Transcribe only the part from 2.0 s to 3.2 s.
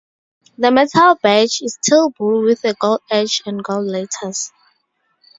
blue with a gold